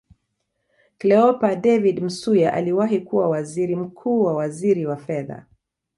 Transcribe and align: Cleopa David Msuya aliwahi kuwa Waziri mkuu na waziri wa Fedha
Cleopa 0.97 1.55
David 1.55 1.99
Msuya 2.03 2.53
aliwahi 2.53 2.99
kuwa 3.01 3.29
Waziri 3.29 3.75
mkuu 3.75 4.25
na 4.27 4.31
waziri 4.33 4.85
wa 4.85 4.97
Fedha 4.97 5.45